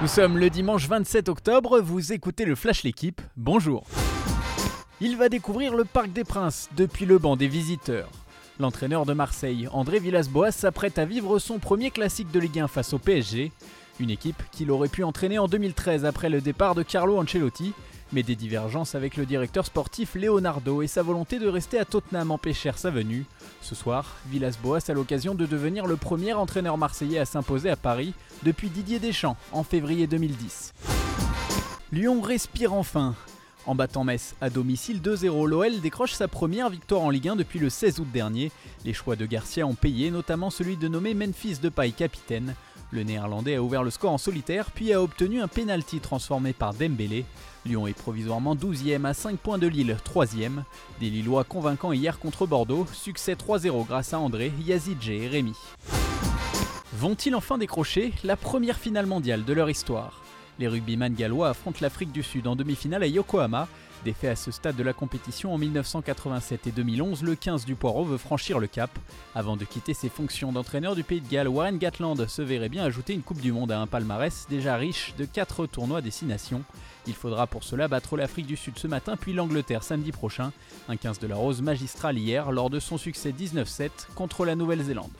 Nous 0.00 0.06
sommes 0.06 0.38
le 0.38 0.48
dimanche 0.48 0.86
27 0.86 1.28
octobre, 1.28 1.80
vous 1.80 2.12
écoutez 2.12 2.44
le 2.44 2.54
Flash 2.54 2.84
L'équipe, 2.84 3.20
bonjour. 3.36 3.84
Il 5.00 5.16
va 5.16 5.28
découvrir 5.28 5.74
le 5.74 5.84
Parc 5.84 6.12
des 6.12 6.22
Princes 6.22 6.68
depuis 6.76 7.04
le 7.04 7.18
banc 7.18 7.34
des 7.34 7.48
visiteurs. 7.48 8.08
L'entraîneur 8.60 9.06
de 9.06 9.12
Marseille, 9.12 9.68
André 9.72 9.98
Villas-Boas, 9.98 10.52
s'apprête 10.52 10.98
à 10.98 11.04
vivre 11.04 11.40
son 11.40 11.58
premier 11.58 11.90
classique 11.90 12.30
de 12.30 12.38
Ligue 12.38 12.60
1 12.60 12.68
face 12.68 12.92
au 12.92 13.00
PSG, 13.00 13.50
une 13.98 14.10
équipe 14.10 14.40
qu'il 14.52 14.70
aurait 14.70 14.86
pu 14.86 15.02
entraîner 15.02 15.40
en 15.40 15.48
2013 15.48 16.04
après 16.04 16.28
le 16.28 16.40
départ 16.40 16.76
de 16.76 16.84
Carlo 16.84 17.18
Ancelotti, 17.18 17.72
mais 18.12 18.22
des 18.22 18.36
divergences 18.36 18.94
avec 18.94 19.16
le 19.16 19.26
directeur 19.26 19.66
sportif 19.66 20.14
Leonardo 20.14 20.82
et 20.82 20.86
sa 20.86 21.02
volonté 21.02 21.38
de 21.38 21.48
rester 21.48 21.78
à 21.78 21.84
Tottenham 21.84 22.30
empêchèrent 22.30 22.78
sa 22.78 22.90
venue. 22.90 23.26
Ce 23.60 23.74
soir, 23.74 24.16
Villas-Boas 24.26 24.80
a 24.88 24.92
l'occasion 24.92 25.34
de 25.34 25.46
devenir 25.46 25.86
le 25.86 25.96
premier 25.96 26.32
entraîneur 26.32 26.78
marseillais 26.78 27.18
à 27.18 27.24
s'imposer 27.24 27.70
à 27.70 27.76
Paris 27.76 28.14
depuis 28.42 28.68
Didier 28.68 28.98
Deschamps 28.98 29.36
en 29.52 29.64
février 29.64 30.06
2010. 30.06 30.72
Lyon 31.92 32.20
respire 32.20 32.74
enfin. 32.74 33.14
En 33.66 33.74
battant 33.74 34.04
Metz 34.04 34.34
à 34.40 34.48
domicile 34.48 35.02
2-0, 35.02 35.46
l'OL 35.46 35.80
décroche 35.80 36.12
sa 36.12 36.26
première 36.26 36.70
victoire 36.70 37.02
en 37.02 37.10
Ligue 37.10 37.28
1 37.28 37.36
depuis 37.36 37.58
le 37.58 37.68
16 37.68 38.00
août 38.00 38.08
dernier. 38.10 38.50
Les 38.86 38.94
choix 38.94 39.14
de 39.14 39.26
Garcia 39.26 39.66
ont 39.66 39.74
payé, 39.74 40.10
notamment 40.10 40.48
celui 40.48 40.78
de 40.78 40.88
nommer 40.88 41.12
Memphis 41.12 41.58
Depay 41.60 41.92
capitaine. 41.92 42.54
Le 42.90 43.02
néerlandais 43.02 43.56
a 43.56 43.62
ouvert 43.62 43.82
le 43.82 43.90
score 43.90 44.12
en 44.12 44.18
solitaire 44.18 44.70
puis 44.70 44.92
a 44.92 45.02
obtenu 45.02 45.40
un 45.40 45.48
penalty 45.48 46.00
transformé 46.00 46.52
par 46.52 46.72
Dembélé. 46.72 47.24
Lyon 47.66 47.86
est 47.86 47.92
provisoirement 47.92 48.56
12e 48.56 49.04
à 49.04 49.12
5 49.12 49.38
points 49.38 49.58
de 49.58 49.66
Lille, 49.66 49.96
3e. 50.04 50.62
Des 51.00 51.10
Lillois 51.10 51.44
convaincants 51.44 51.92
hier 51.92 52.18
contre 52.18 52.46
Bordeaux, 52.46 52.86
succès 52.92 53.34
3-0 53.34 53.86
grâce 53.86 54.14
à 54.14 54.18
André, 54.18 54.52
Yazidje 54.64 55.10
et 55.10 55.28
Rémi. 55.28 55.54
Vont-ils 56.94 57.34
enfin 57.34 57.58
décrocher 57.58 58.12
la 58.24 58.36
première 58.36 58.78
finale 58.78 59.06
mondiale 59.06 59.44
de 59.44 59.52
leur 59.52 59.68
histoire? 59.68 60.22
Les 60.58 60.66
rugbyman 60.66 61.14
gallois 61.14 61.50
affrontent 61.50 61.78
l'Afrique 61.80 62.12
du 62.12 62.22
Sud 62.22 62.46
en 62.46 62.56
demi-finale 62.56 63.04
à 63.04 63.06
Yokohama. 63.06 63.68
Défait 64.04 64.28
à 64.28 64.36
ce 64.36 64.50
stade 64.50 64.76
de 64.76 64.82
la 64.82 64.92
compétition 64.92 65.52
en 65.52 65.58
1987 65.58 66.68
et 66.68 66.70
2011, 66.70 67.22
le 67.22 67.34
15 67.34 67.64
du 67.64 67.74
Poirot 67.74 68.04
veut 68.04 68.16
franchir 68.16 68.58
le 68.58 68.68
cap. 68.68 68.90
Avant 69.34 69.56
de 69.56 69.64
quitter 69.64 69.92
ses 69.92 70.08
fonctions 70.08 70.52
d'entraîneur 70.52 70.94
du 70.94 71.02
Pays 71.02 71.20
de 71.20 71.28
Galles, 71.28 71.48
Warren 71.48 71.78
Gatland 71.78 72.26
se 72.28 72.42
verrait 72.42 72.68
bien 72.68 72.84
ajouter 72.84 73.12
une 73.12 73.22
Coupe 73.22 73.40
du 73.40 73.50
Monde 73.50 73.72
à 73.72 73.80
un 73.80 73.86
palmarès 73.86 74.46
déjà 74.48 74.76
riche 74.76 75.14
de 75.18 75.24
4 75.24 75.66
tournois 75.66 76.00
destination. 76.00 76.62
Il 77.06 77.14
faudra 77.14 77.46
pour 77.46 77.64
cela 77.64 77.88
battre 77.88 78.16
l'Afrique 78.16 78.46
du 78.46 78.56
Sud 78.56 78.78
ce 78.78 78.86
matin 78.86 79.16
puis 79.16 79.32
l'Angleterre 79.32 79.82
samedi 79.82 80.12
prochain. 80.12 80.52
Un 80.88 80.96
15 80.96 81.18
de 81.18 81.26
la 81.26 81.36
Rose 81.36 81.62
magistral 81.62 82.18
hier 82.18 82.52
lors 82.52 82.70
de 82.70 82.80
son 82.80 82.98
succès 82.98 83.32
19-7 83.32 83.90
contre 84.14 84.44
la 84.44 84.54
Nouvelle-Zélande. 84.54 85.10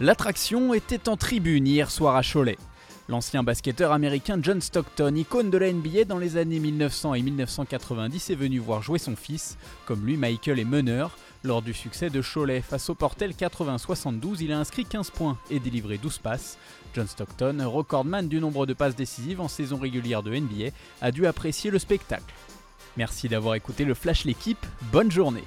L'attraction 0.00 0.74
était 0.74 1.08
en 1.08 1.16
tribune 1.16 1.68
hier 1.68 1.90
soir 1.90 2.16
à 2.16 2.22
Cholet. 2.22 2.58
L'ancien 3.06 3.42
basketteur 3.42 3.92
américain 3.92 4.38
John 4.40 4.62
Stockton, 4.62 5.14
icône 5.14 5.50
de 5.50 5.58
la 5.58 5.70
NBA 5.70 6.04
dans 6.04 6.16
les 6.16 6.38
années 6.38 6.58
1900 6.58 7.14
et 7.14 7.22
1990, 7.22 8.30
est 8.30 8.34
venu 8.34 8.58
voir 8.58 8.82
jouer 8.82 8.98
son 8.98 9.14
fils. 9.14 9.58
Comme 9.84 10.06
lui, 10.06 10.16
Michael 10.16 10.58
est 10.58 10.64
meneur. 10.64 11.18
Lors 11.42 11.60
du 11.60 11.74
succès 11.74 12.08
de 12.08 12.22
Cholet 12.22 12.62
face 12.62 12.88
au 12.88 12.94
Portel 12.94 13.32
80-72, 13.32 14.38
il 14.40 14.52
a 14.52 14.58
inscrit 14.58 14.86
15 14.86 15.10
points 15.10 15.36
et 15.50 15.60
délivré 15.60 15.98
12 15.98 16.16
passes. 16.16 16.56
John 16.94 17.06
Stockton, 17.06 17.58
recordman 17.66 18.26
du 18.26 18.40
nombre 18.40 18.64
de 18.64 18.72
passes 18.72 18.96
décisives 18.96 19.42
en 19.42 19.48
saison 19.48 19.76
régulière 19.76 20.22
de 20.22 20.34
NBA, 20.34 20.70
a 21.02 21.10
dû 21.10 21.26
apprécier 21.26 21.70
le 21.70 21.78
spectacle. 21.78 22.32
Merci 22.96 23.28
d'avoir 23.28 23.54
écouté 23.54 23.84
le 23.84 23.92
Flash 23.92 24.24
l'équipe, 24.24 24.64
bonne 24.90 25.10
journée 25.10 25.44